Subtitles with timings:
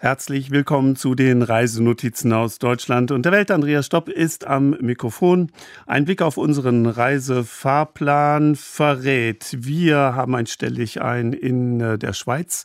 [0.00, 3.50] Herzlich willkommen zu den Reisenotizen aus Deutschland und der Welt.
[3.50, 5.50] Andreas Stopp ist am Mikrofon.
[5.88, 9.56] Ein Blick auf unseren Reisefahrplan verrät.
[9.58, 12.64] Wir haben einstellig ein in äh, der Schweiz.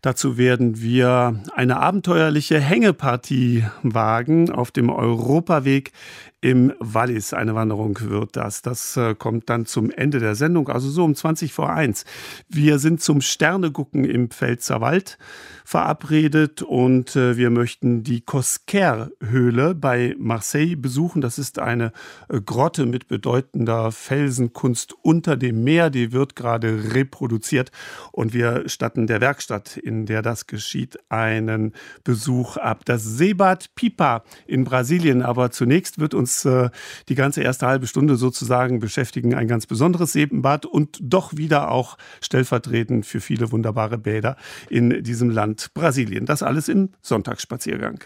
[0.00, 5.92] Dazu werden wir eine abenteuerliche Hängepartie wagen auf dem Europaweg
[6.40, 7.34] im Wallis.
[7.34, 8.62] Eine Wanderung wird das.
[8.62, 12.04] Das äh, kommt dann zum Ende der Sendung, also so um 20 vor 1.
[12.48, 15.18] Wir sind zum Sternegucken im Pfälzerwald
[15.64, 21.20] verabredet und äh, wir möchten die Cosquer-Höhle bei Marseille besuchen.
[21.20, 21.92] Das ist eine
[22.28, 25.90] äh, Grotte mit bedeutender Felsenkunst unter dem Meer.
[25.90, 27.70] Die wird gerade reproduziert
[28.12, 32.84] und wir statten der Werkstatt, in der das geschieht, einen Besuch ab.
[32.84, 35.22] Das Seebad Pipa in Brasilien.
[35.22, 36.70] Aber zunächst wird uns äh,
[37.08, 39.34] die ganze erste halbe Stunde sozusagen beschäftigen.
[39.34, 44.36] Ein ganz besonderes Seebad und doch wieder auch stellvertretend für viele wunderbare Bäder
[44.68, 45.70] in diesem Land.
[45.74, 46.26] Brasilien.
[46.26, 48.04] Das alles im Sonntagsspaziergang.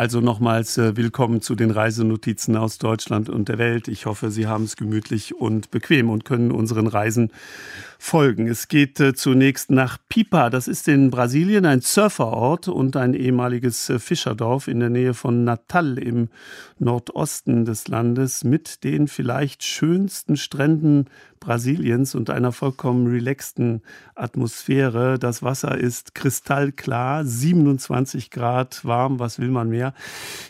[0.00, 3.86] Also nochmals äh, willkommen zu den Reisenotizen aus Deutschland und der Welt.
[3.86, 7.32] Ich hoffe, Sie haben es gemütlich und bequem und können unseren Reisen
[8.02, 8.48] folgen.
[8.48, 10.48] Es geht äh, zunächst nach Pipa.
[10.48, 15.44] Das ist in Brasilien ein Surferort und ein ehemaliges äh, Fischerdorf in der Nähe von
[15.44, 16.30] Natal im
[16.78, 21.10] Nordosten des Landes mit den vielleicht schönsten Stränden
[21.40, 23.82] Brasiliens und einer vollkommen relaxten
[24.14, 25.18] Atmosphäre.
[25.18, 29.92] Das Wasser ist kristallklar, 27 Grad warm, was will man mehr?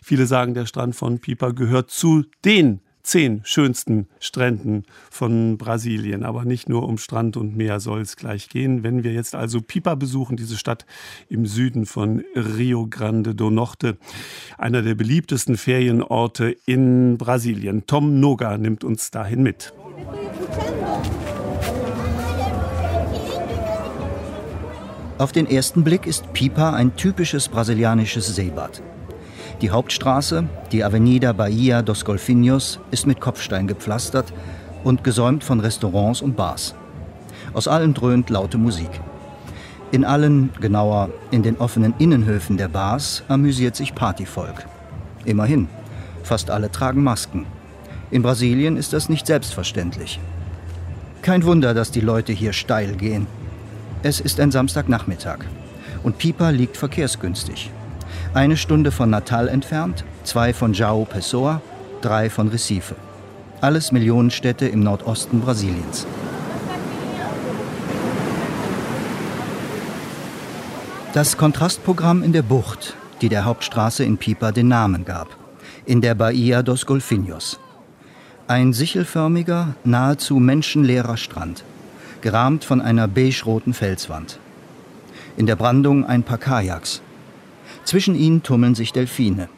[0.03, 6.25] Viele sagen, der Strand von Pipa gehört zu den zehn schönsten Stränden von Brasilien.
[6.25, 8.83] Aber nicht nur um Strand und Meer soll es gleich gehen.
[8.83, 10.87] Wenn wir jetzt also Pipa besuchen, diese Stadt
[11.29, 13.97] im Süden von Rio Grande do Norte,
[14.59, 17.85] einer der beliebtesten Ferienorte in Brasilien.
[17.87, 19.73] Tom Noga nimmt uns dahin mit.
[25.19, 28.83] Auf den ersten Blick ist Pipa ein typisches brasilianisches Seebad.
[29.61, 34.33] Die Hauptstraße, die Avenida Bahia dos Golfinhos, ist mit Kopfstein gepflastert
[34.85, 36.75] und gesäumt von Restaurants und Bars.
[37.53, 38.89] Aus allen dröhnt laute Musik.
[39.93, 44.65] In allen, genauer in den offenen Innenhöfen der Bars, amüsiert sich Partyvolk.
[45.25, 45.69] Immerhin,
[46.23, 47.45] fast alle tragen Masken.
[48.11, 50.21] In Brasilien ist das nicht selbstverständlich.
[51.23, 53.27] Kein Wunder, dass die Leute hier steil gehen.
[54.03, 55.41] Es ist ein Samstagnachmittag
[56.03, 57.71] und Pipa liegt verkehrsgünstig.
[58.35, 61.61] Eine Stunde von Natal entfernt, zwei von João Pessoa,
[62.01, 62.95] drei von Recife.
[63.61, 66.07] Alles Millionenstädte im Nordosten Brasiliens.
[71.13, 75.29] Das Kontrastprogramm in der Bucht, die der Hauptstraße in Pipa den Namen gab,
[75.85, 77.59] in der Bahia dos Golfinhos.
[78.47, 81.65] Ein sichelförmiger, nahezu menschenleerer Strand,
[82.21, 84.39] gerahmt von einer beigeroten Felswand.
[85.37, 87.03] In der Brandung ein paar Kajaks,
[87.85, 89.49] zwischen ihnen tummeln sich Delfine.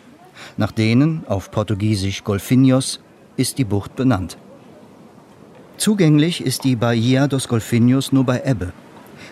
[0.56, 3.00] Nach denen, auf Portugiesisch Golfinhos,
[3.36, 4.36] ist die Bucht benannt.
[5.76, 8.72] Zugänglich ist die Bahia dos Golfinhos nur bei Ebbe,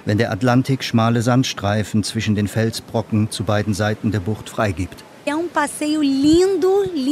[0.05, 5.05] wenn der Atlantik schmale Sandstreifen zwischen den Felsbrocken zu beiden Seiten der Bucht freigibt.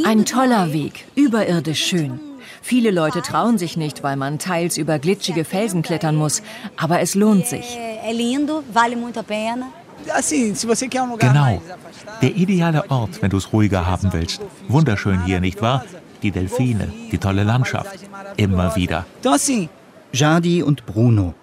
[0.04, 2.20] Ein toller Weg, überirdisch schön.
[2.62, 6.42] Viele Leute trauen sich nicht, weil man teils über glitschige Felsen klettern muss,
[6.76, 7.78] aber es lohnt sich.
[11.18, 11.62] Genau.
[12.22, 14.40] Der ideale Ort, wenn du es ruhiger haben willst.
[14.68, 15.84] Wunderschön hier, nicht wahr?
[16.22, 17.98] Die Delfine, die tolle Landschaft.
[18.36, 19.06] Immer wieder.
[20.12, 21.34] Jadi und Bruno.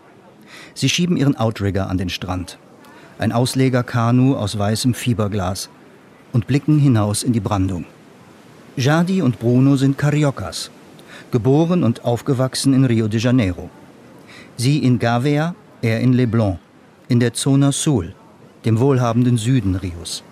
[0.74, 2.58] Sie schieben ihren Outrigger an den Strand.
[3.20, 5.70] Ein Auslegerkanu aus weißem Fiberglas.
[6.34, 7.86] Und blicken hinaus in die Brandung.
[8.76, 10.70] Jadi und Bruno sind Cariocas.
[11.32, 13.70] Geboren und aufgewachsen in Rio de Janeiro.
[14.58, 16.60] Sie in Gavea, er in Leblon.
[17.08, 18.14] In der Zona Sul,
[18.66, 20.24] dem wohlhabenden Süden Rios.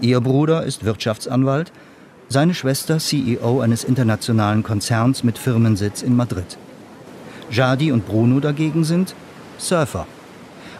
[0.00, 1.72] Ihr Bruder ist Wirtschaftsanwalt,
[2.28, 6.56] seine Schwester CEO eines internationalen Konzerns mit Firmensitz in Madrid.
[7.50, 9.14] Jadi und Bruno dagegen sind
[9.58, 10.06] Surfer.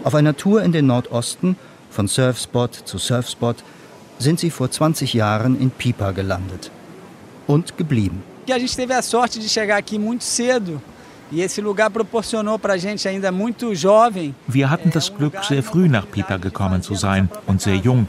[0.05, 1.57] Auf einer Tour in den Nordosten,
[1.91, 3.57] von Surfspot zu Surfspot,
[4.19, 6.71] sind sie vor 20 Jahren in Pipa gelandet.
[7.47, 8.23] Und geblieben.
[8.51, 10.79] A gente teve a sorte de chegar aqui muito E
[14.47, 18.07] Wir hatten das Glück, sehr früh nach Pipa gekommen zu sein und sehr jung.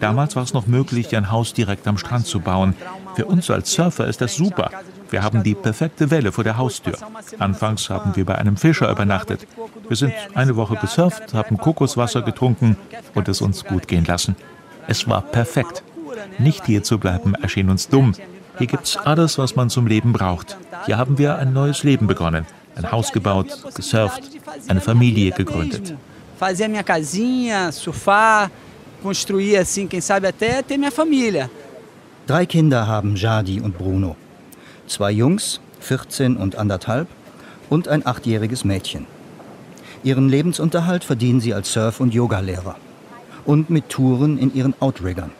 [0.00, 2.74] Damals war es noch möglich, ein Haus direkt am Strand zu bauen.
[3.14, 4.70] Für uns als Surfer ist das super.
[5.10, 6.94] Wir haben die perfekte Welle vor der Haustür.
[7.38, 9.46] Anfangs haben wir bei einem Fischer übernachtet.
[9.86, 12.78] Wir sind eine Woche gesurft, haben Kokoswasser getrunken
[13.14, 14.34] und es uns gut gehen lassen.
[14.88, 15.82] Es war perfekt.
[16.38, 18.14] Nicht hier zu bleiben erschien uns dumm.
[18.56, 20.56] Hier gibt es alles, was man zum Leben braucht.
[20.86, 24.22] Hier haben wir ein neues Leben begonnen ein Haus gebaut, gesurft,
[24.68, 25.94] eine Familie gegründet.
[26.38, 28.50] Fazer minha casinha, surfar,
[29.02, 31.48] construir assim, quem sabe até ter minha família.
[32.26, 34.16] Drei Kinder haben Jadi und Bruno.
[34.86, 37.08] Zwei Jungs, 14 und anderthalb,
[37.68, 39.06] und ein achtjähriges Mädchen.
[40.04, 42.76] Ihren Lebensunterhalt verdienen sie als Surf- und Yogalehrer.
[43.44, 45.32] Und mit Touren in ihren Outriggern.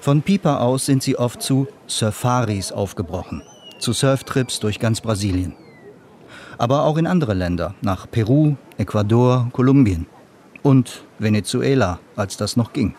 [0.00, 3.42] Von Pipa aus sind sie oft zu Surfaris aufgebrochen,
[3.78, 5.54] zu Surftrips durch ganz Brasilien
[6.58, 10.06] aber auch in andere Länder, nach Peru, Ecuador, Kolumbien
[10.62, 12.94] und Venezuela, als das noch ging.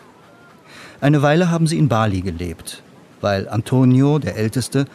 [1.00, 2.82] Eine Weile haben sie in Bali gelebt,
[3.20, 4.86] weil Antonio, der Älteste,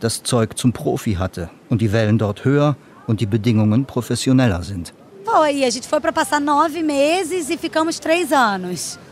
[0.00, 4.92] das Zeug zum Profi hatte und die Wellen dort höher und die Bedingungen professioneller sind.
[5.26, 5.68] E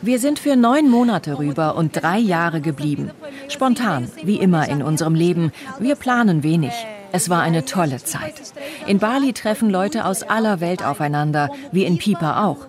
[0.03, 3.11] Wir sind für neun Monate rüber und drei Jahre geblieben.
[3.49, 5.53] Spontan, wie immer in unserem Leben.
[5.81, 6.73] Wir planen wenig.
[7.17, 8.35] Es war eine tolle Zeit.
[8.89, 12.63] In Bali treffen Leute aus aller Welt aufeinander, wie in Pipa auch.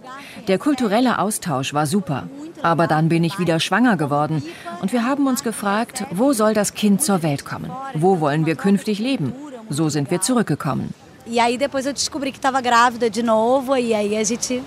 [0.47, 2.29] Der kulturelle Austausch war super.
[2.61, 4.43] Aber dann bin ich wieder schwanger geworden
[4.83, 7.71] und wir haben uns gefragt, wo soll das Kind zur Welt kommen?
[7.95, 9.33] Wo wollen wir künftig leben?
[9.69, 10.93] So sind wir zurückgekommen.
[11.25, 14.61] E aí depois eu descobri que estava grávida de novo e aí a gente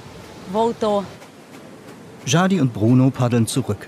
[0.53, 1.05] voltou.
[2.27, 3.87] Jadi und Bruno paddeln zurück.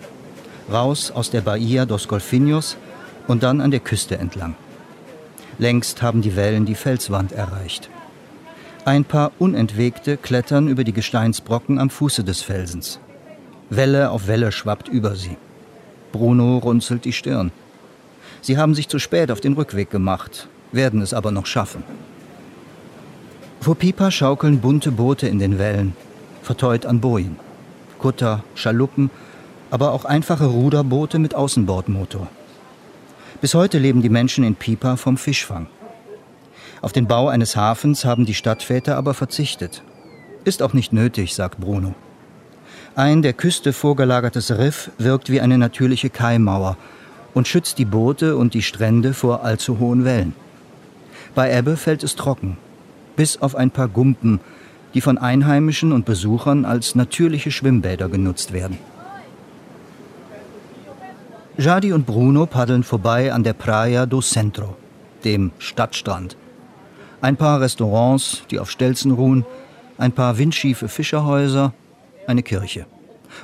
[0.71, 2.77] Raus aus der Bahia dos Golfinhos
[3.27, 4.55] und dann an der Küste entlang.
[5.61, 7.91] Längst haben die Wellen die Felswand erreicht.
[8.87, 12.99] Ein paar Unentwegte klettern über die Gesteinsbrocken am Fuße des Felsens.
[13.69, 15.37] Welle auf Welle schwappt über sie.
[16.13, 17.53] Bruno runzelt die Stirn.
[18.41, 21.83] Sie haben sich zu spät auf den Rückweg gemacht, werden es aber noch schaffen.
[23.61, 25.95] Vor Pipa schaukeln bunte Boote in den Wellen,
[26.43, 27.37] verteut an Bojen.
[27.99, 29.11] Kutter, Schaluppen,
[29.71, 32.29] aber auch einfache Ruderboote mit Außenbordmotor.
[33.41, 35.67] Bis heute leben die Menschen in Pipa vom Fischfang.
[36.83, 39.83] Auf den Bau eines Hafens haben die Stadtväter aber verzichtet.
[40.45, 41.95] Ist auch nicht nötig, sagt Bruno.
[42.97, 46.77] Ein der Küste vorgelagertes Riff wirkt wie eine natürliche Kaimauer
[47.33, 50.35] und schützt die Boote und die Strände vor allzu hohen Wellen.
[51.35, 52.59] Bei Ebbe fällt es trocken,
[53.17, 54.41] bis auf ein paar Gumpen,
[54.93, 58.77] die von Einheimischen und Besuchern als natürliche Schwimmbäder genutzt werden.
[61.61, 64.79] Jadi und Bruno paddeln vorbei an der Praia do Centro,
[65.25, 66.39] dem Stadtstrand.
[67.21, 69.45] Ein paar Restaurants, die auf Stelzen ruhen,
[69.99, 71.75] ein paar windschiefe Fischerhäuser,
[72.27, 72.87] eine Kirche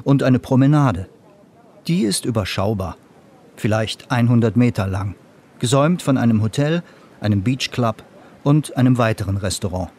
[0.03, 1.11] und eine Promenade.
[1.89, 2.97] Die ist überschaubar,
[3.55, 5.15] vielleicht 100 Meter lang,
[5.59, 6.83] gesäumt von einem Hotel,
[7.21, 8.03] einem Beachclub
[8.45, 9.91] und einem weiteren Restaurant.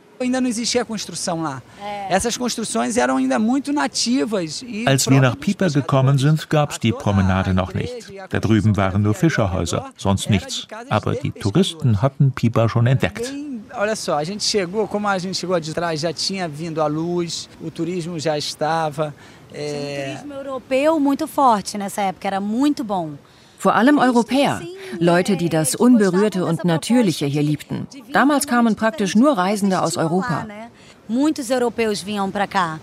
[4.64, 8.12] E Als wir nach Pieper gekommen sind, gab es die Promenade noch nicht.
[8.30, 10.68] Da drüben waren nur Fischerhäuser, sonst nichts.
[10.90, 13.32] Aber die Touristen hatten Pieper schon entdeckt.
[13.78, 16.88] olha só, a gente chegou, como a gente chegou de trás, já tinha vindo a
[16.88, 19.14] luz, o turismo já estava.
[19.54, 20.16] É...
[20.16, 23.14] Um turismo europeu muito forte nessa época, era muito bom.
[23.58, 24.62] Vor allem Europäer,
[25.00, 27.88] Leute, die das Unberührte und Natürliche hier liebten.
[28.14, 30.46] Damals kamen praktisch nur Reisende aus Europa.
[31.10, 32.80] Muitos europeus vinham para cá.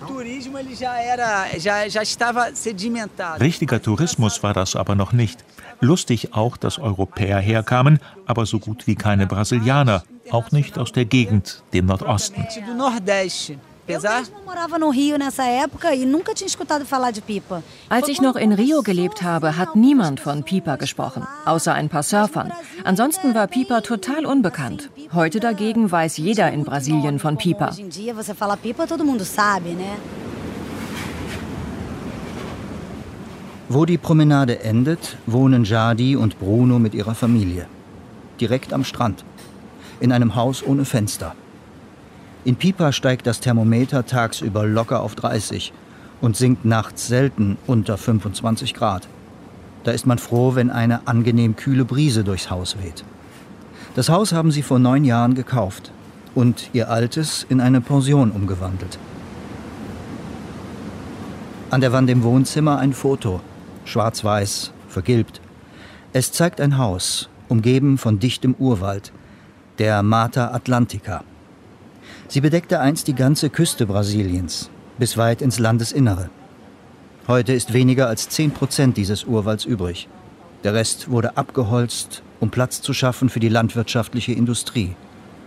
[3.41, 5.45] Richtiger Tourismus war das aber noch nicht.
[5.81, 11.05] Lustig auch, dass Europäer herkamen, aber so gut wie keine Brasilianer, auch nicht aus der
[11.05, 12.47] Gegend, dem Nordosten.
[13.87, 13.97] E
[17.89, 22.03] Als ich noch in Rio gelebt habe, hat niemand von Pipa gesprochen, außer ein paar
[22.03, 22.53] Surfern.
[22.85, 24.91] Ansonsten war Pipa total unbekannt.
[25.13, 27.75] Heute dagegen weiß jeder in Brasilien von Pipa.
[33.69, 37.67] Wo die Promenade endet, wohnen Jadi und Bruno mit ihrer Familie.
[38.41, 39.25] Direkt am Strand.
[40.01, 41.35] In einem Haus ohne Fenster.
[42.45, 45.73] In Pipa steigt das Thermometer tagsüber locker auf 30
[46.21, 49.09] und sinkt nachts selten unter 25 Grad.
[49.85, 53.03] Da ist man froh, wenn eine angenehm kühle Brise durchs Haus weht.
[53.95, 55.91] Das Haus haben sie vor neun Jahren gekauft
[56.35, 58.99] und ihr altes in eine Pension umgewandelt.
[61.71, 63.41] An der Wand im Wohnzimmer ein Foto,
[63.87, 65.41] schwarz-weiß, vergilbt.
[66.13, 69.13] Es zeigt ein Haus, umgeben von dichtem Urwald,
[69.79, 71.25] der Mata Atlantica.
[72.29, 76.31] Sie bedeckte einst die ganze Küste Brasiliens, bis weit ins Landesinnere.
[77.29, 80.09] Heute ist weniger als 10 Prozent dieses Urwalds übrig.
[80.63, 84.97] Der Rest wurde abgeholzt, um Platz zu schaffen für die landwirtschaftliche Industrie,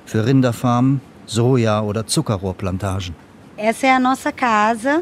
[0.06, 3.16] für Rinderfarmen, Soja- oder Zuckerrohrplantagen.
[3.58, 5.02] Essa é a nossa casa.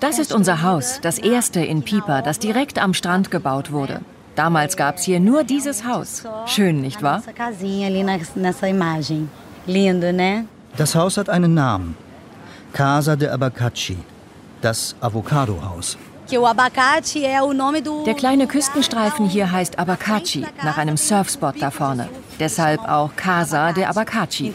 [0.00, 4.00] Das ist unser Haus, das erste in Pipa, das direkt am Strand gebaut wurde.
[4.34, 6.24] Damals gab es hier nur dieses Haus.
[6.46, 7.22] Schön, nicht wahr?
[9.66, 10.46] Lindo, ne?
[10.76, 11.96] Das Haus hat einen Namen.
[12.72, 13.98] Casa de Abacachi,
[14.60, 15.98] das Avocadohaus.
[18.06, 22.08] Der kleine Küstenstreifen hier heißt Abacachi, nach einem Surfspot da vorne.
[22.38, 24.52] Deshalb auch Casa de Abacachi.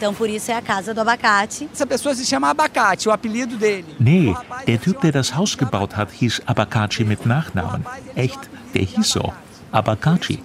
[4.00, 4.36] Nee,
[4.68, 7.86] der Typ, der das Haus gebaut hat, hieß Abacachi mit Nachnamen.
[8.16, 8.40] Echt,
[8.74, 9.34] der hieß so.
[9.74, 10.40] Abacachi.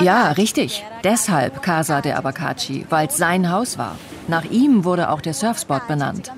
[0.00, 0.84] Ja, richtig.
[1.02, 3.96] Deshalb Casa de Abacachi, weil es sein Haus war.
[4.26, 6.32] Nach ihm wurde auch der Surfspot benannt.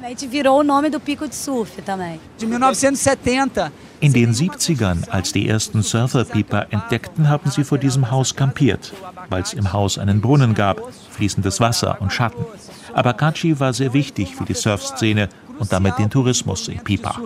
[4.01, 8.93] In den 70ern, als die ersten Surferpieper entdeckten, haben sie vor diesem Haus kampiert,
[9.31, 12.45] weil es im Haus einen Brunnen gab, fließendes Wasser und Schatten.
[12.93, 17.17] Abacachi war sehr wichtig für die Surfszene und damit den Tourismus in Pipa.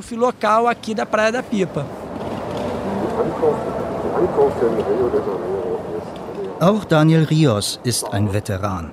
[6.61, 8.93] Auch Daniel Rios ist ein Veteran.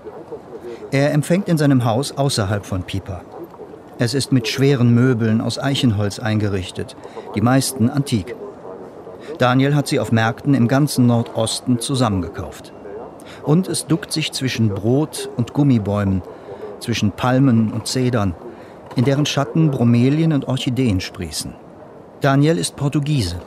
[0.92, 3.24] Er empfängt in seinem Haus außerhalb von Pipa.
[4.00, 6.96] Es ist mit schweren Möbeln aus Eichenholz eingerichtet,
[7.36, 8.38] die meisten antik.
[9.38, 12.72] Daniel hat sie auf Märkten im ganzen Nordosten zusammengekauft.
[13.44, 16.22] Und es duckt sich zwischen Brot und Gummibäumen,
[16.80, 18.34] zwischen Palmen und Zedern,
[18.96, 21.54] in deren Schatten Bromelien und Orchideen sprießen.
[22.22, 23.42] Daniel ist Portugiese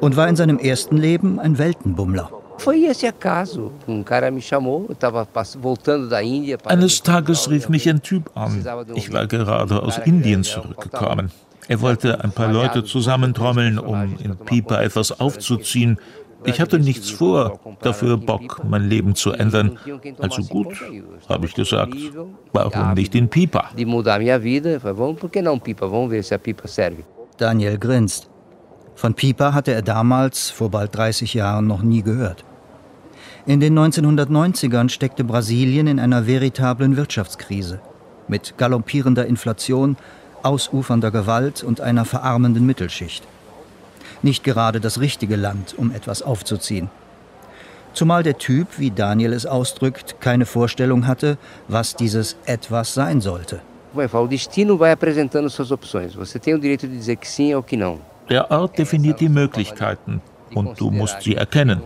[0.00, 2.30] und war in seinem ersten Leben ein Weltenbummler.
[6.66, 8.64] Eines Tages rief mich ein Typ an.
[8.94, 11.30] Ich war gerade aus Indien zurückgekommen.
[11.68, 15.98] Er wollte ein paar Leute zusammentrommeln, um in Pipa etwas aufzuziehen.
[16.44, 19.78] Ich hatte nichts vor, dafür Bock, mein Leben zu ändern.
[20.18, 20.76] Also gut,
[21.28, 21.94] habe ich gesagt,
[22.52, 23.70] warum nicht in Pipa?
[27.38, 28.28] Daniel grinst.
[28.94, 32.44] Von Pipa hatte er damals, vor bald 30 Jahren, noch nie gehört.
[33.44, 37.80] In den 1990ern steckte Brasilien in einer veritablen Wirtschaftskrise
[38.28, 39.96] mit galoppierender Inflation,
[40.44, 43.24] ausufernder Gewalt und einer verarmenden Mittelschicht.
[44.22, 46.88] Nicht gerade das richtige Land, um etwas aufzuziehen.
[47.94, 53.60] Zumal der Typ, wie Daniel es ausdrückt, keine Vorstellung hatte, was dieses etwas sein sollte.
[58.30, 60.22] Der Ort definiert die Möglichkeiten
[60.54, 61.82] und du musst sie erkennen.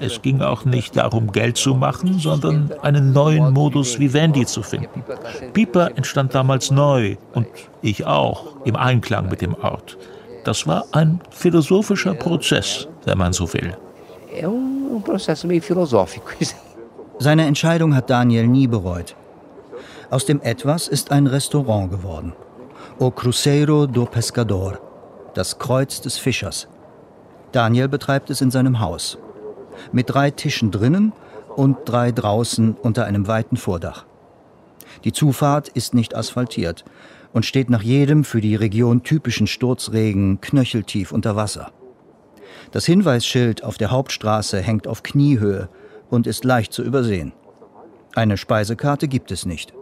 [0.00, 5.04] Es ging auch nicht darum, Geld zu machen, sondern einen neuen Modus Vivendi zu finden.
[5.52, 7.46] Piper entstand damals neu und
[7.82, 9.96] ich auch, im Einklang mit dem Ort.
[10.44, 13.76] Das war ein philosophischer Prozess, wenn man so will.
[17.18, 19.16] Seine Entscheidung hat Daniel nie bereut.
[20.10, 22.32] Aus dem Etwas ist ein Restaurant geworden.
[22.98, 24.78] O Cruzeiro do Pescador,
[25.34, 26.68] das Kreuz des Fischers.
[27.52, 29.18] Daniel betreibt es in seinem Haus
[29.92, 31.12] mit drei Tischen drinnen
[31.54, 34.04] und drei draußen unter einem weiten Vordach.
[35.04, 36.84] Die Zufahrt ist nicht asphaltiert
[37.32, 41.70] und steht nach jedem für die Region typischen Sturzregen knöcheltief unter Wasser.
[42.72, 45.68] Das Hinweisschild auf der Hauptstraße hängt auf Kniehöhe
[46.10, 47.32] und ist leicht zu übersehen.
[48.14, 49.72] Eine Speisekarte gibt es nicht.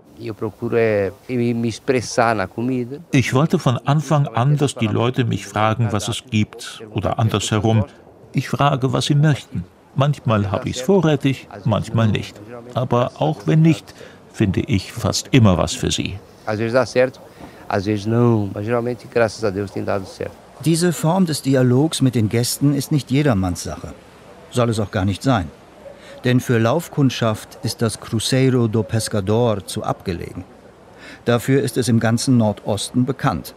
[3.13, 7.85] Ich wollte von Anfang an, dass die Leute mich fragen, was es gibt, oder andersherum,
[8.33, 9.65] ich frage, was sie möchten.
[9.97, 12.35] Manchmal habe ich es vorrätig, manchmal nicht.
[12.75, 13.95] Aber auch wenn nicht,
[14.33, 16.19] finde ich fast immer was für sie.
[20.65, 23.95] Diese Form des Dialogs mit den Gästen ist nicht jedermanns Sache.
[24.51, 25.49] Soll es auch gar nicht sein.
[26.25, 30.45] Denn für Laufkundschaft ist das Cruzeiro do Pescador zu abgelegen.
[31.25, 33.55] Dafür ist es im ganzen Nordosten bekannt.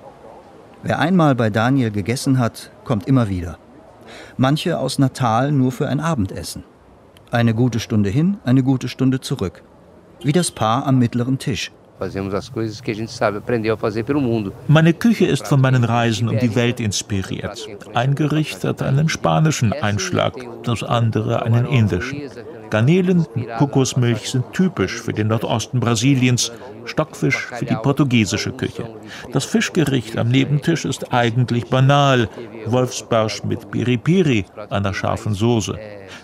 [0.84, 3.58] Wer einmal bei Daniel gegessen hat, kommt immer wieder
[4.38, 6.64] manche aus Natal nur für ein Abendessen.
[7.32, 9.64] Eine gute Stunde hin, eine gute Stunde zurück.
[10.24, 11.72] Wie das Paar am mittleren Tisch.
[14.68, 17.68] Meine Küche ist von meinen Reisen um die Welt inspiriert.
[17.96, 22.22] Ein Gericht hat einen spanischen Einschlag, das andere einen indischen.
[22.70, 26.52] Garnelen und Kokosmilch sind typisch für den Nordosten Brasiliens,
[26.86, 28.90] Stockfisch für die portugiesische Küche.
[29.34, 32.30] Das Fischgericht am Nebentisch ist eigentlich banal,
[32.66, 35.78] Wolfsbarsch mit Piripiri, einer scharfen Soße.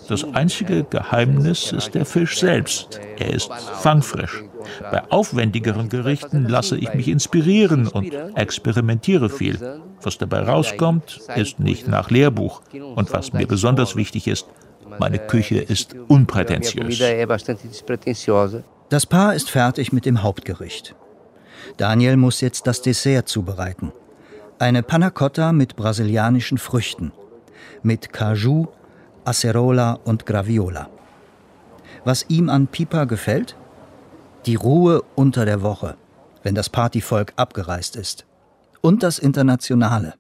[0.08, 3.00] Das einzige Geheimnis ist der Fisch selbst.
[3.18, 4.44] Er ist fangfrisch.
[4.92, 9.60] Bei aufwendigeren Gerichten lasse ich mich inspirieren und experimentiere viel.
[10.02, 12.62] Was dabei rauskommt, ist nicht nach Lehrbuch.
[12.96, 14.48] Und was mir besonders wichtig ist,
[15.00, 17.00] meine Küche ist unprätentiös.
[18.90, 20.96] Das Paar ist fertig mit dem Hauptgericht.
[21.78, 23.92] Daniel muss jetzt das Dessert zubereiten.
[24.60, 27.12] Eine Panna Cotta mit brasilianischen Früchten,
[27.82, 28.68] mit Caju,
[29.26, 30.90] Acerola und Graviola.
[32.06, 33.56] Was ihm an Pipa gefällt?
[34.46, 35.96] Die Ruhe unter der Woche,
[36.44, 38.26] wenn das Partyvolk abgereist ist.
[38.82, 40.16] Und das Internationale.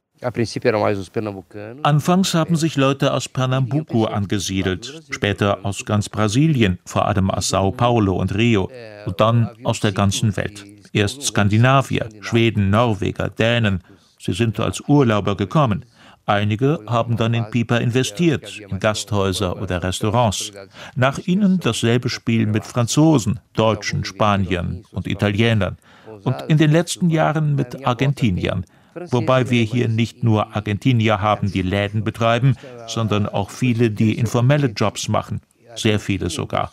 [1.83, 7.71] Anfangs haben sich Leute aus Pernambuco angesiedelt, später aus ganz Brasilien, vor allem aus Sao
[7.71, 8.69] Paulo und Rio,
[9.05, 10.65] und dann aus der ganzen Welt.
[10.93, 13.83] Erst Skandinavier, Schweden, Norweger, Dänen.
[14.19, 15.85] Sie sind als Urlauber gekommen.
[16.25, 20.53] Einige haben dann in Pipa investiert, in Gasthäuser oder Restaurants.
[20.95, 25.77] Nach ihnen dasselbe Spiel mit Franzosen, Deutschen, Spaniern und Italienern.
[26.23, 28.65] Und in den letzten Jahren mit Argentiniern
[29.09, 32.55] wobei wir hier nicht nur Argentinier haben, die Läden betreiben,
[32.87, 35.41] sondern auch viele, die informelle Jobs machen.
[35.75, 36.71] Sehr viele sogar.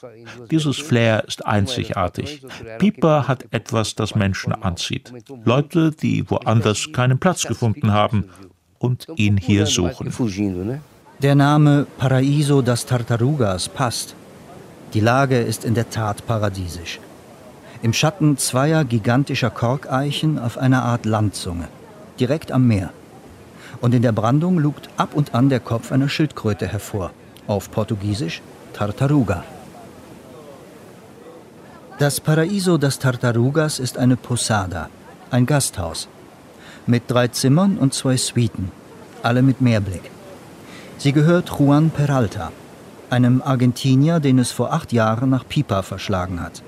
[0.50, 2.42] Dieses Flair ist einzigartig.
[2.78, 5.12] Piper hat etwas, das Menschen anzieht.
[5.44, 8.26] Leute, die woanders keinen Platz gefunden haben
[8.78, 10.12] und ihn hier suchen.
[11.22, 14.14] Der Name Paraíso das Tartarugas passt.
[14.94, 16.98] Die Lage ist in der Tat paradiesisch.
[17.82, 21.68] Im Schatten zweier gigantischer Korkeichen auf einer Art Landzunge
[22.20, 22.90] direkt am Meer.
[23.80, 27.10] Und in der Brandung lugt ab und an der Kopf einer Schildkröte hervor,
[27.46, 29.42] auf Portugiesisch Tartaruga.
[31.98, 34.88] Das Paraíso das Tartarugas ist eine Posada,
[35.30, 36.08] ein Gasthaus,
[36.86, 38.70] mit drei Zimmern und zwei Suiten,
[39.22, 40.10] alle mit Meerblick.
[40.98, 42.52] Sie gehört Juan Peralta,
[43.10, 46.62] einem Argentinier, den es vor acht Jahren nach Pipa verschlagen hat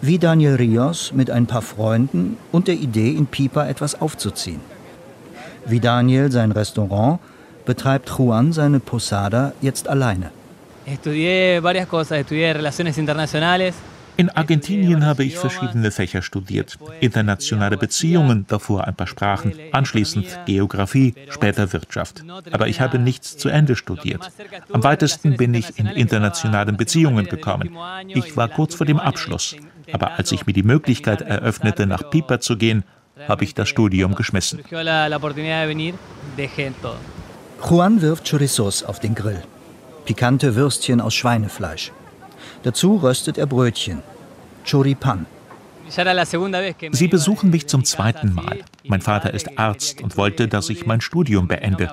[0.00, 4.60] wie Daniel Rios mit ein paar Freunden und der Idee, in Pipa etwas aufzuziehen.
[5.66, 7.20] Wie Daniel sein Restaurant
[7.64, 10.30] betreibt Juan seine Posada jetzt alleine.
[14.16, 16.76] In Argentinien habe ich verschiedene Fächer studiert.
[17.00, 22.24] Internationale Beziehungen, davor ein paar Sprachen, anschließend Geografie, später Wirtschaft.
[22.50, 24.28] Aber ich habe nichts zu Ende studiert.
[24.72, 27.76] Am weitesten bin ich in internationalen Beziehungen gekommen.
[28.08, 29.54] Ich war kurz vor dem Abschluss.
[29.92, 32.84] Aber als ich mir die Möglichkeit eröffnete, nach Piper zu gehen,
[33.26, 34.60] habe ich das Studium geschmissen.
[37.68, 39.42] Juan wirft Chorizos auf den Grill.
[40.04, 41.92] Pikante Würstchen aus Schweinefleisch.
[42.62, 44.02] Dazu röstet er Brötchen.
[44.68, 45.26] Choripan.
[46.92, 48.60] Sie besuchen mich zum zweiten Mal.
[48.86, 51.90] Mein Vater ist Arzt und wollte, dass ich mein Studium beende.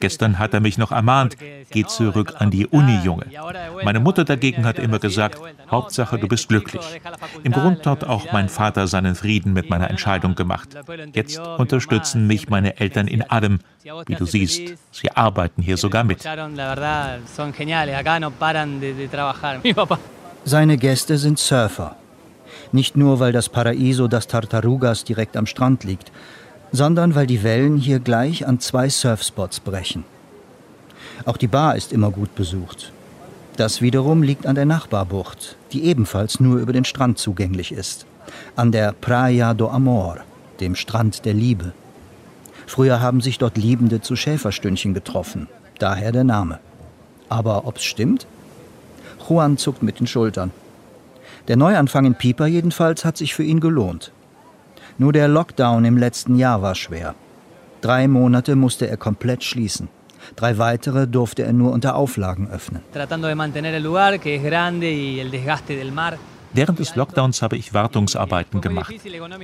[0.00, 1.36] Gestern hat er mich noch ermahnt,
[1.70, 3.26] geh zurück an die Uni, Junge.
[3.84, 6.82] Meine Mutter dagegen hat immer gesagt, Hauptsache du bist glücklich.
[7.42, 10.68] Im Grund hat auch mein Vater seinen Frieden mit meiner Entscheidung gemacht.
[11.12, 13.60] Jetzt unterstützen mich meine Eltern in allem.
[14.06, 16.22] Wie du siehst, sie arbeiten hier sogar mit.
[20.44, 21.96] Seine Gäste sind Surfer.
[22.72, 26.10] Nicht nur, weil das Paraiso das Tartarugas direkt am Strand liegt,
[26.72, 30.04] sondern weil die Wellen hier gleich an zwei Surfspots brechen.
[31.24, 32.92] Auch die Bar ist immer gut besucht.
[33.56, 38.04] Das wiederum liegt an der Nachbarbucht, die ebenfalls nur über den Strand zugänglich ist.
[38.54, 40.18] An der Praia do Amor,
[40.60, 41.72] dem Strand der Liebe.
[42.66, 45.48] Früher haben sich dort Liebende zu Schäferstündchen getroffen,
[45.78, 46.58] daher der Name.
[47.28, 48.26] Aber ob's stimmt?
[49.26, 50.50] Juan zuckt mit den Schultern.
[51.48, 54.12] Der Neuanfang in Pieper jedenfalls hat sich für ihn gelohnt.
[54.98, 57.14] Nur der Lockdown im letzten Jahr war schwer.
[57.82, 59.88] Drei Monate musste er komplett schließen.
[60.34, 62.82] Drei weitere durfte er nur unter Auflagen öffnen.
[66.52, 68.94] Während des Lockdowns habe ich Wartungsarbeiten gemacht.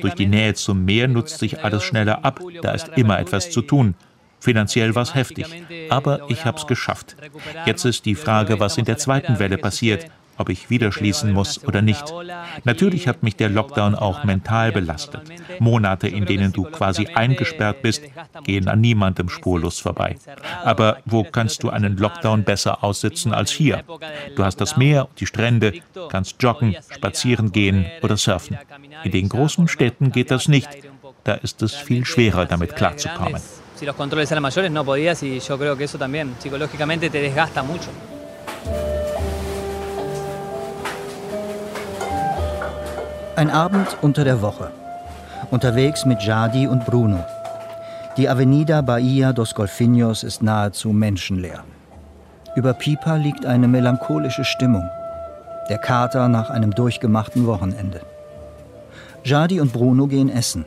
[0.00, 3.62] Durch die Nähe zum Meer nutzt sich alles schneller ab, da ist immer etwas zu
[3.62, 3.94] tun.
[4.40, 5.46] Finanziell war es heftig,
[5.88, 7.14] aber ich habe es geschafft.
[7.64, 11.64] Jetzt ist die Frage, was in der zweiten Welle passiert ob ich wieder schließen muss
[11.64, 12.12] oder nicht.
[12.64, 15.22] Natürlich hat mich der Lockdown auch mental belastet.
[15.58, 18.02] Monate, in denen du quasi eingesperrt bist,
[18.44, 20.16] gehen an niemandem spurlos vorbei.
[20.64, 23.82] Aber wo kannst du einen Lockdown besser aussitzen als hier?
[24.36, 25.74] Du hast das Meer, die Strände,
[26.08, 28.58] kannst joggen, spazieren gehen oder surfen.
[29.04, 30.68] In den großen Städten geht das nicht.
[31.24, 33.40] Da ist es viel schwerer, damit klarzukommen.
[33.82, 37.20] Si los controles eran mayores, no podías y yo creo que eso también psicológicamente te
[37.20, 37.90] desgasta mucho.
[43.34, 44.70] Ein Abend unter der Woche.
[45.50, 47.24] Unterwegs mit Jadi und Bruno.
[48.18, 51.64] Die Avenida Bahia dos Golfinhos ist nahezu menschenleer.
[52.56, 54.86] Über Pipa liegt eine melancholische Stimmung.
[55.70, 58.02] Der Kater nach einem durchgemachten Wochenende.
[59.24, 60.66] Jadi und Bruno gehen essen.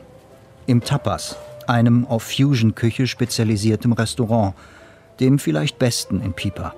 [0.66, 1.36] Im Tapas,
[1.68, 4.54] einem auf Fusion-Küche spezialisiertem Restaurant,
[5.20, 6.74] dem vielleicht besten in Pipa.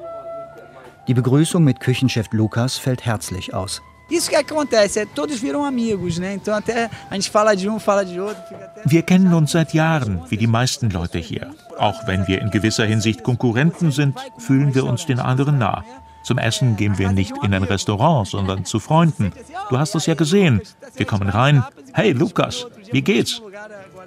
[1.06, 3.80] Die Begrüßung mit Küchenchef Lukas fällt herzlich aus.
[4.10, 6.32] Isso que acontece, é, todos viram amigos, né?
[6.34, 8.42] Então até a gente fala de um, fala de outro.
[8.86, 11.50] Wir kennen uns seit Jahren, wie die meisten Leute hier.
[11.78, 15.84] Auch wenn wir in gewisser Hinsicht Konkurrenten sind, fühlen wir uns den anderen nah.
[16.22, 19.32] Zum Essen gehen wir nicht in ein Restaurant, sondern zu Freunden.
[19.70, 20.62] Du hast es ja gesehen.
[20.96, 21.64] Wir kommen rein.
[21.92, 23.42] Hey Lukas, wie geht's?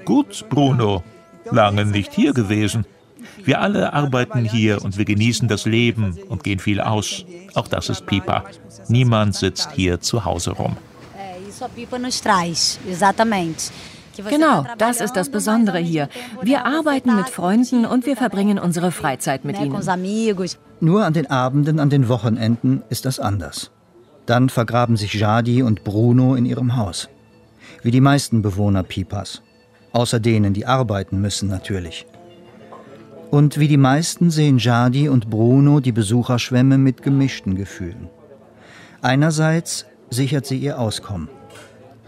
[0.06, 1.04] Gut, Bruno.
[1.52, 2.86] Lange nicht hier gewesen.
[3.44, 7.26] Wir alle arbeiten hier und wir genießen das Leben und gehen viel aus.
[7.54, 8.44] Auch das ist Pipa.
[8.88, 10.78] Niemand sitzt hier zu Hause rum.
[14.30, 16.10] Genau, das ist das Besondere hier.
[16.41, 19.76] Wir arbeiten mit Freunden und wir verbringen unsere Freizeit mit ihnen.
[20.80, 23.72] Nur an den Abenden, an den Wochenenden ist das anders.
[24.26, 27.10] Dann vergraben sich Jadi und Bruno in ihrem Haus.
[27.84, 29.41] Wie die meisten Bewohner Pipas.
[29.94, 32.06] Außer denen, die arbeiten müssen natürlich.
[33.32, 38.10] Und wie die meisten sehen Jadi und Bruno die Besucherschwemme mit gemischten Gefühlen.
[39.02, 41.30] Einerseits sichert sie ihr Auskommen.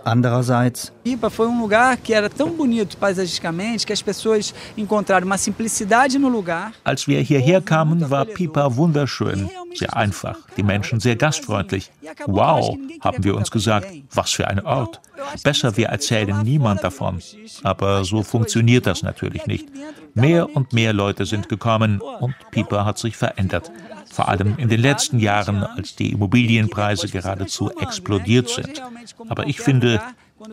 [0.03, 0.91] Andererseits.
[1.01, 6.19] Pipa foi um lugar que era tão bonito paisagisticamente que as pessoas encontraram uma simplicidade
[6.19, 6.73] no lugar.
[6.83, 11.91] Als wir hierher kamen, war Pipa wunderschön, sehr einfach, die Menschen sehr gastfreundlich.
[12.25, 15.01] Wow, haben wir uns gesagt, was für ein Ort.
[15.43, 17.21] Besser, wir erzählen niemand davon.
[17.63, 19.67] Aber so funktioniert das natürlich nicht.
[20.13, 23.71] Mehr und mehr Leute sind gekommen und Pipa hat sich verändert
[24.13, 28.81] vor allem in den letzten Jahren, als die Immobilienpreise geradezu explodiert sind.
[29.27, 30.01] Aber ich finde,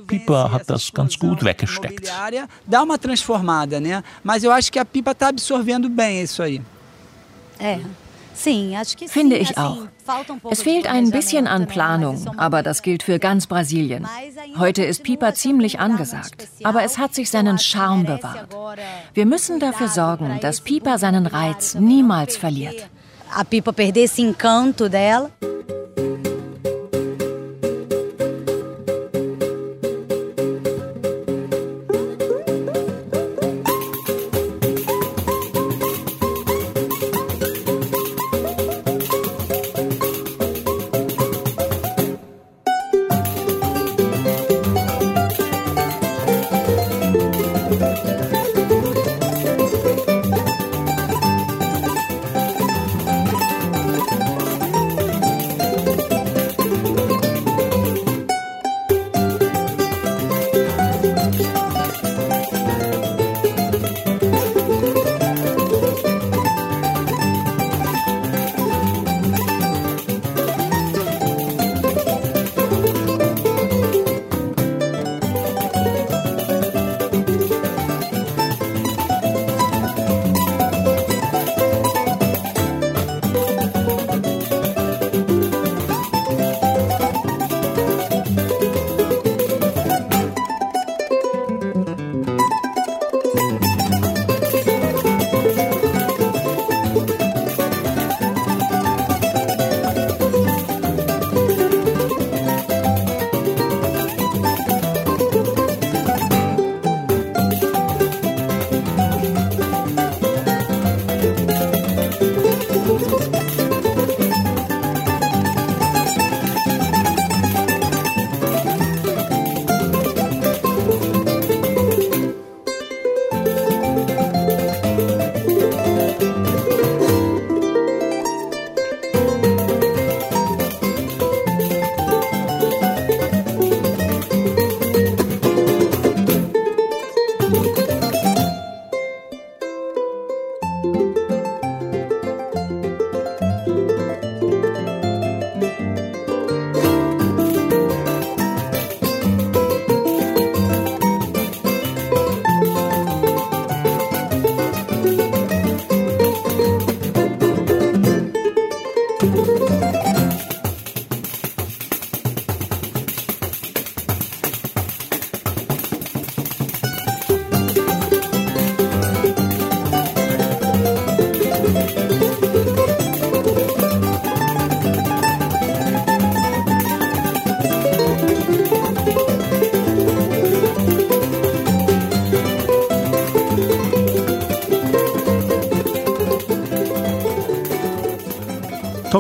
[0.07, 2.11] Pipa hat das ganz gut weggesteckt.
[2.67, 4.03] Dá uma transformada, né?
[4.25, 6.63] Mas eu acho que a Pipa está absorvendo bem isso aí.
[7.59, 7.81] É.
[8.41, 9.79] Finde ich auch.
[10.51, 14.07] Es fehlt ein bisschen an Planung, aber das gilt für ganz Brasilien.
[14.59, 18.49] Heute ist Pipa ziemlich angesagt, aber es hat sich seinen Charme bewahrt.
[19.15, 22.89] Wir müssen dafür sorgen, dass Pipa seinen Reiz niemals verliert.
[23.35, 25.31] A Pipa perder esse encanto dela.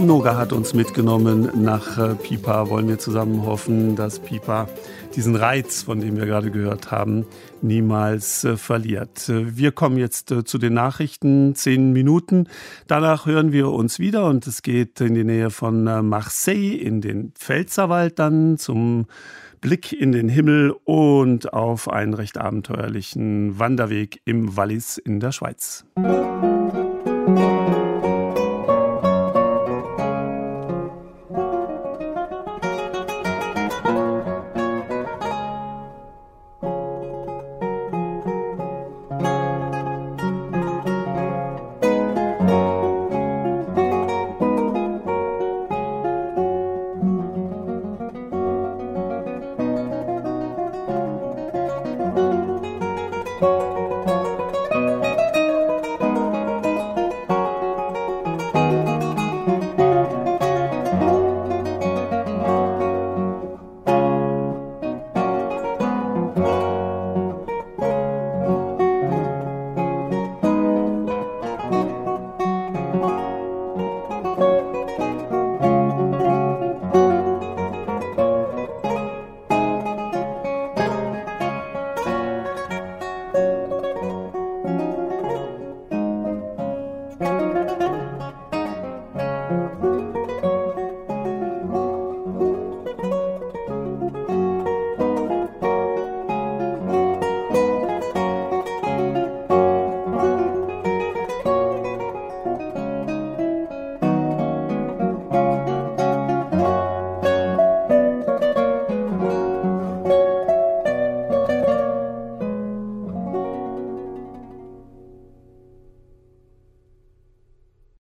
[0.00, 2.70] Tom Noga hat uns mitgenommen nach äh, Pipa.
[2.70, 4.66] Wollen wir zusammen hoffen, dass Pipa
[5.14, 7.26] diesen Reiz, von dem wir gerade gehört haben,
[7.60, 9.28] niemals äh, verliert.
[9.28, 12.48] Äh, wir kommen jetzt zu den Nachrichten, zehn Minuten.
[12.86, 17.32] Danach hören wir uns wieder und es geht in die Nähe von Marseille in den
[17.32, 19.04] Pfälzerwald dann zum
[19.60, 25.84] Blick in den Himmel und auf einen recht abenteuerlichen Wanderweg im Wallis in der Schweiz.
[25.96, 26.79] Musik